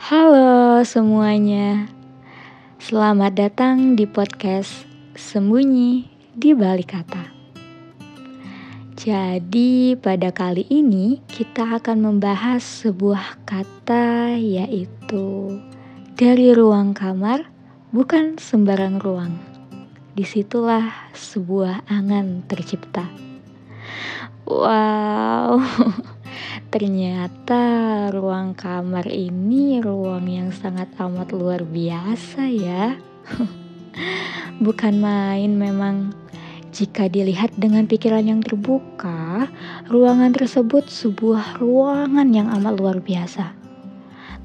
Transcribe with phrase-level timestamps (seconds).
[0.00, 1.84] Halo semuanya,
[2.80, 7.28] selamat datang di podcast Sembunyi di Balik Kata.
[8.96, 15.60] Jadi, pada kali ini kita akan membahas sebuah kata, yaitu
[16.16, 17.52] dari ruang kamar,
[17.92, 19.36] bukan sembarang ruang.
[20.16, 23.04] Di situlah sebuah angan tercipta.
[24.48, 25.60] Wow.
[26.70, 27.62] Ternyata
[28.14, 32.94] ruang kamar ini ruang yang sangat amat luar biasa ya.
[34.64, 36.14] Bukan main memang.
[36.70, 39.50] Jika dilihat dengan pikiran yang terbuka,
[39.90, 43.50] ruangan tersebut sebuah ruangan yang amat luar biasa.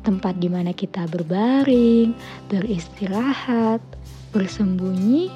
[0.02, 2.18] Tempat di mana kita berbaring,
[2.50, 3.78] beristirahat,
[4.34, 5.30] bersembunyi,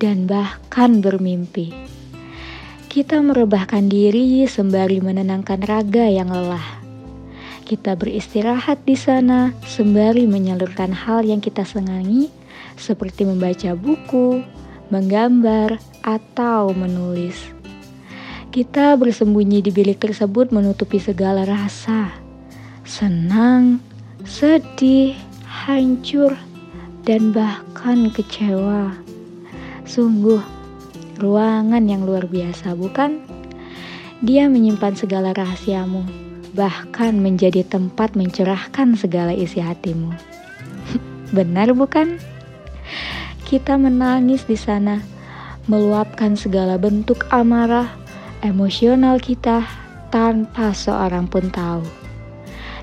[0.00, 1.91] dan bahkan bermimpi.
[2.92, 6.84] Kita merebahkan diri sembari menenangkan raga yang lelah.
[7.64, 12.28] Kita beristirahat di sana sembari menyalurkan hal yang kita senangi,
[12.76, 14.44] seperti membaca buku,
[14.92, 17.40] menggambar, atau menulis.
[18.52, 22.12] Kita bersembunyi di bilik tersebut menutupi segala rasa,
[22.84, 23.80] senang,
[24.28, 25.16] sedih,
[25.48, 26.36] hancur,
[27.08, 28.92] dan bahkan kecewa.
[29.88, 30.61] Sungguh,
[31.18, 33.20] ruangan yang luar biasa, bukan?
[34.22, 36.06] Dia menyimpan segala rahasiamu,
[36.54, 40.14] bahkan menjadi tempat mencerahkan segala isi hatimu.
[41.36, 42.22] Benar bukan?
[43.42, 45.02] Kita menangis di sana,
[45.68, 47.90] meluapkan segala bentuk amarah,
[48.40, 49.66] emosional kita
[50.08, 51.84] tanpa seorang pun tahu.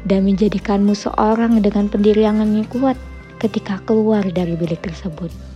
[0.04, 2.96] Dan menjadikanmu seorang dengan pendirian yang kuat
[3.40, 5.49] ketika keluar dari bilik tersebut.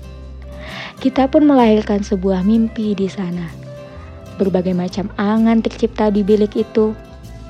[1.03, 3.51] Kita pun melahirkan sebuah mimpi di sana.
[4.39, 6.95] Berbagai macam angan tercipta di bilik itu.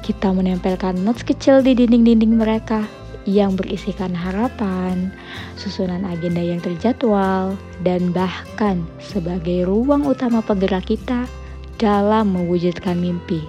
[0.02, 2.82] Kita menempelkan notes kecil di dinding-dinding mereka
[3.30, 5.14] yang berisikan harapan,
[5.54, 7.54] susunan agenda yang terjadwal,
[7.86, 11.30] dan bahkan sebagai ruang utama penggerak kita
[11.78, 13.46] dalam mewujudkan mimpi,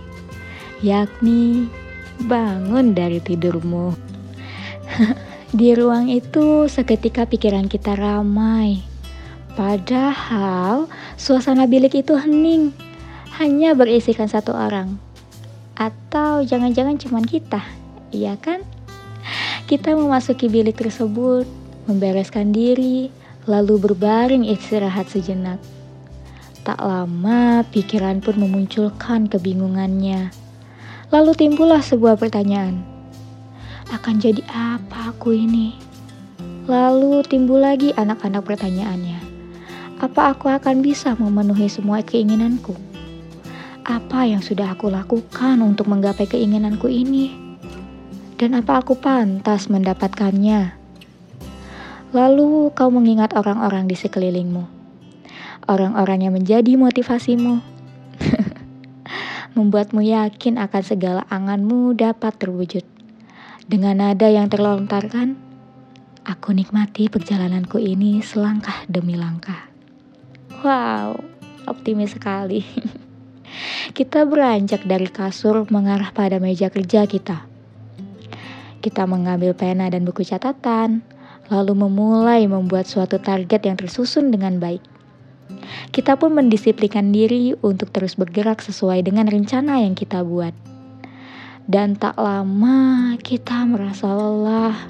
[0.84, 1.64] yakni
[2.28, 3.96] bangun dari tidurmu.
[5.54, 8.93] Di ruang itu, seketika pikiran kita ramai,
[9.54, 12.74] Padahal suasana bilik itu hening,
[13.38, 14.98] hanya berisikan satu orang.
[15.78, 17.62] Atau jangan-jangan cuma kita,
[18.10, 18.66] iya kan?
[19.70, 21.46] Kita memasuki bilik tersebut,
[21.86, 23.14] membereskan diri,
[23.46, 25.62] lalu berbaring istirahat sejenak.
[26.66, 30.34] Tak lama, pikiran pun memunculkan kebingungannya.
[31.14, 32.82] Lalu timbullah sebuah pertanyaan.
[33.94, 35.78] Akan jadi apa aku ini?
[36.66, 39.33] Lalu timbul lagi anak-anak pertanyaannya.
[40.04, 42.76] Apa aku akan bisa memenuhi semua keinginanku?
[43.88, 47.32] Apa yang sudah aku lakukan untuk menggapai keinginanku ini?
[48.36, 50.76] Dan apa aku pantas mendapatkannya?
[52.12, 54.68] Lalu kau mengingat orang-orang di sekelilingmu.
[55.72, 57.64] Orang-orang yang menjadi motivasimu.
[59.56, 62.84] Membuatmu yakin akan segala anganmu dapat terwujud.
[63.64, 65.32] Dengan nada yang terlontarkan,
[66.28, 69.73] aku nikmati perjalananku ini selangkah demi langkah.
[70.64, 71.20] Wow,
[71.68, 72.64] optimis sekali.
[73.98, 77.44] kita beranjak dari kasur mengarah pada meja kerja kita.
[78.80, 81.04] Kita mengambil pena dan buku catatan,
[81.52, 84.80] lalu memulai membuat suatu target yang tersusun dengan baik.
[85.92, 90.56] Kita pun mendisiplinkan diri untuk terus bergerak sesuai dengan rencana yang kita buat.
[91.68, 94.88] Dan tak lama kita merasa lelah.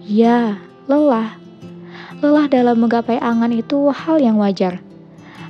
[0.00, 0.56] Ya,
[0.88, 1.47] lelah
[2.18, 4.82] lelah dalam menggapai angan itu hal yang wajar.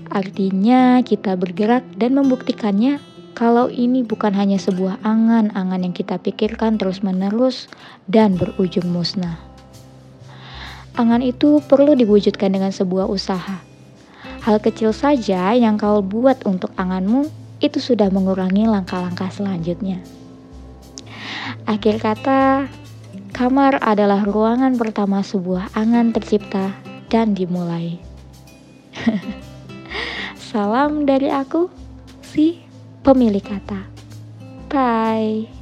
[0.08, 3.00] Artinya, kita bergerak dan membuktikannya
[3.32, 7.70] kalau ini bukan hanya sebuah angan-angan yang kita pikirkan terus-menerus
[8.10, 9.38] dan berujung musnah.
[10.98, 13.62] Angan itu perlu diwujudkan dengan sebuah usaha.
[14.42, 17.30] Hal kecil saja yang kau buat untuk anganmu
[17.62, 20.02] itu sudah mengurangi langkah-langkah selanjutnya.
[21.68, 22.66] Akhir kata,
[23.38, 26.74] Kamar adalah ruangan pertama sebuah angan tercipta
[27.06, 28.02] dan dimulai.
[30.50, 31.70] Salam dari aku,
[32.18, 32.58] si
[33.06, 33.86] pemilik kata.
[34.66, 35.57] Bye.